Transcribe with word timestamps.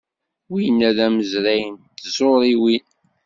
Winna 0.51 0.89
d 0.97 0.99
amazray 1.05 1.63
n 1.71 1.75
tẓuriwin. 2.03 2.85